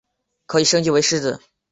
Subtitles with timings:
[0.47, 1.39] 可以升级为狮子。